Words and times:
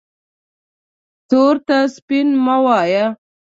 تور 1.29 1.55
ته 1.67 1.77
سپین 1.95 2.27
مه 2.45 2.57
وایه 2.63 3.05